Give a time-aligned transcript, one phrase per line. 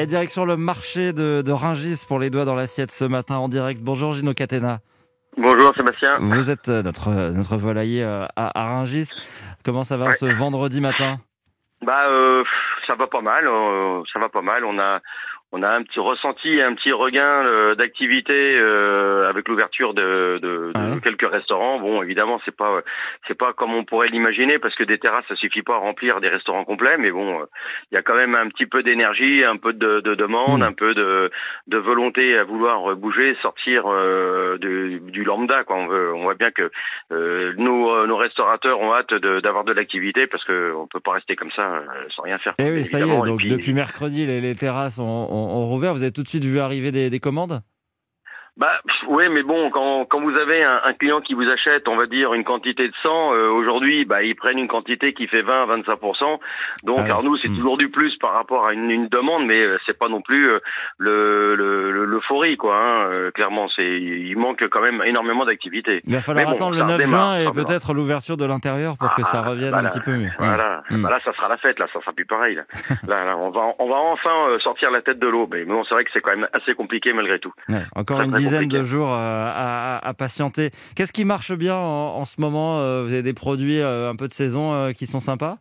[0.00, 3.48] Et direction le marché de, de Ringis pour les doigts dans l'assiette ce matin en
[3.50, 3.82] direct.
[3.82, 4.78] Bonjour Gino Catena.
[5.36, 6.16] Bonjour Sébastien.
[6.20, 9.10] Vous êtes euh, notre, notre volailler euh, à, à Ringis.
[9.62, 10.12] Comment ça va Ouais.
[10.12, 11.18] ce vendredi matin?
[11.84, 12.42] Bah euh,
[12.86, 14.64] ça va pas mal, euh, ça va pas mal.
[14.64, 15.00] On a
[15.52, 20.70] on a un petit ressenti, un petit regain euh, d'activité euh, avec l'ouverture de, de,
[20.72, 21.78] de Ah quelques restaurants.
[21.80, 22.80] Bon, évidemment, c'est pas
[23.26, 26.20] c'est pas comme on pourrait l'imaginer parce que des terrasses ça suffit pas à remplir
[26.20, 27.40] des restaurants complets, mais bon,
[27.90, 30.62] il y a quand même un petit peu d'énergie, un peu de, de demande, Mm.
[30.62, 31.30] un peu de,
[31.68, 35.64] de volonté à vouloir bouger, sortir euh, de, du lambda.
[35.64, 35.76] Quoi.
[35.76, 36.70] On, veut, on voit bien que
[37.12, 41.12] euh, nos, euh, nos restaurateurs ont hâte d'avoir de, l'activité parce que on peut pas
[41.12, 41.82] rester comme ça euh,
[42.14, 42.54] sans rien faire.
[42.58, 43.04] Eh oui, ça y est.
[43.04, 45.94] Et donc puis- depuis mercredi, les, les terrasses ont, ont- ont rouvert.
[45.94, 47.62] Vous avez tout de suite vu arriver des commandes?
[48.60, 48.72] Bah
[49.08, 52.04] ouais, mais bon, quand, quand vous avez un, un client qui vous achète, on va
[52.06, 55.64] dire une quantité de 100, euh, aujourd'hui, bah ils prennent une quantité qui fait 20
[55.64, 55.98] 25
[56.84, 57.56] Donc Ah nous, c'est Hmm.
[57.56, 60.50] toujours du plus par rapport à une, une demande, mais euh, c'est pas non plus
[60.50, 60.58] euh,
[60.98, 62.76] le le- le- l'euphorie quoi.
[62.76, 66.02] Hein, euh, clairement, c'est il manque quand même énormément d'activité.
[66.04, 68.44] Il va falloir bon, attendre le ça 9 redémarre, juin ça et peut-être l'ouverture de
[68.44, 69.88] l'intérieur pour que ça Ah, revienne voilà.
[69.88, 70.28] un petit peu mieux.
[70.38, 71.02] Voilà, Hmm.
[71.02, 72.56] Bah là, ça sera la fête, là, ça sera plus pareil.
[72.56, 72.64] Là,
[73.08, 75.48] là, là, on va, on va enfin sortir la tête de l'eau.
[75.50, 77.52] Mais bon, c'est vrai que c'est quand même assez compliqué malgré tout.
[77.70, 78.84] Ouais, encore une dizaine de compliqué.
[78.84, 80.70] jours euh, à, à- à patienter.
[80.94, 84.16] Qu'est-ce qui marche bien en, en ce moment euh, Vous avez des produits euh, un
[84.16, 85.58] peu de saison qui sont sympas?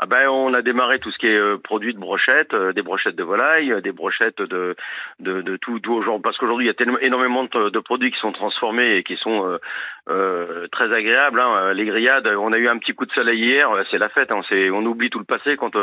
[0.00, 2.82] Ah ben, on a démarré tout ce qui est euh, produit de brochettes, euh, des
[2.82, 4.76] brochettes de volaille, euh, des brochettes de
[5.18, 6.22] de, de tout, tout genre.
[6.22, 9.44] Parce qu'aujourd'hui, il y a énormément de, de produits qui sont transformés et qui sont
[9.44, 9.56] euh,
[10.08, 11.40] euh, très agréables.
[11.40, 11.72] Hein.
[11.74, 14.30] Les grillades, on a eu un petit coup de soleil hier, c'est la fête.
[14.30, 14.42] Hein.
[14.48, 15.76] C'est, on oublie tout le passé quand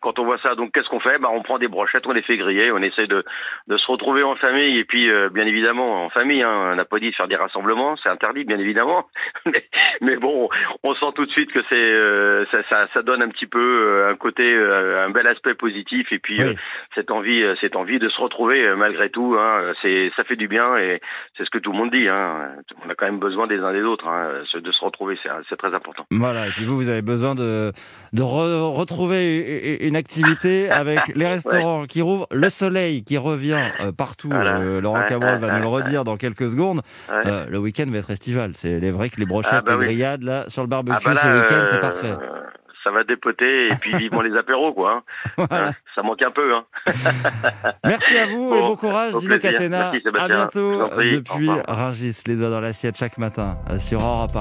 [0.00, 0.54] quand on voit ça.
[0.54, 1.18] Donc, qu'est-ce qu'on fait?
[1.18, 3.22] Bah, on prend des brochettes, on les fait griller, on essaie de
[3.66, 6.42] de se retrouver en famille et puis, bien évidemment, en famille.
[6.42, 6.70] Hein.
[6.72, 9.08] On n'a pas dit de faire des rassemblements, c'est interdit, bien évidemment.
[9.44, 9.64] mais,
[10.00, 10.48] mais bon,
[10.82, 13.58] on sent tout de suite que c'est euh, ça, ça, ça donne un petit peu
[13.60, 16.56] euh, un côté, euh, un bel aspect positif et puis Oui.
[16.94, 19.36] cette envie, cette envie de se retrouver malgré tout.
[19.38, 21.00] Hein, c'est, ça fait du bien et
[21.36, 22.08] c'est ce que tout le monde dit.
[22.08, 22.50] Hein.
[22.86, 25.74] On a quand même besoin des uns des autres, hein, de se retrouver, c'est, très
[25.74, 26.06] important.
[26.10, 27.72] Voilà, et puis vous, vous avez besoin de,
[28.12, 33.58] de re- retrouver une activité avec les restaurants qui rouvrent, le soleil qui revient
[33.96, 34.28] partout.
[34.30, 34.58] Voilà.
[34.58, 36.80] Euh, Laurent Cabrol va nous le redire dans quelques secondes.
[37.10, 37.22] Ouais.
[37.26, 38.52] Euh, le week-end va être estival.
[38.54, 39.84] C'est vrai que les brochettes, Ah bah les oui.
[39.86, 42.14] grillades, là, sur le barbecue Ah bah là, ce week-end, c'est euh, parfait.
[42.84, 44.92] Ça va dépoter et puis vivement les apéros, quoi.
[44.92, 45.02] hein.
[45.50, 45.68] Voilà.
[45.68, 46.54] Hein, ça manque un peu.
[46.54, 46.64] Hein.
[47.84, 49.38] Merci à vous et Bon, courage, Dino.
[49.38, 49.90] Catena.
[49.92, 51.50] Merci, À bientôt depuis.
[51.66, 54.36] Rungis, les doigts dans l'assiette chaque matin euh, sur Europe 1.